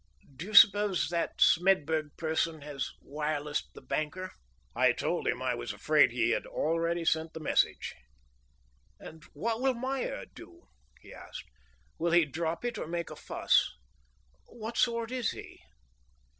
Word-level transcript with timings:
"Do 0.35 0.45
you 0.47 0.53
suppose 0.55 1.09
that 1.09 1.37
Smedburg 1.39 2.17
person 2.17 2.61
has 2.61 2.89
wirelessed 3.05 3.71
that 3.75 3.87
banker?" 3.87 4.31
I 4.75 4.93
told 4.93 5.27
him 5.27 5.43
I 5.43 5.53
was 5.53 5.73
afraid 5.73 6.09
he 6.09 6.31
had 6.31 6.47
already 6.47 7.05
sent 7.05 7.33
the 7.33 7.39
message. 7.39 7.93
"And 8.99 9.23
what 9.33 9.61
will 9.61 9.75
Meyer 9.75 10.25
do?" 10.33 10.63
he 11.01 11.13
asked. 11.13 11.45
"Will 11.99 12.13
he 12.13 12.25
drop 12.25 12.65
it 12.65 12.79
or 12.79 12.87
make 12.87 13.11
a 13.11 13.15
fuss? 13.15 13.71
What 14.47 14.75
sort 14.75 15.11
is 15.11 15.29
he?" 15.33 15.61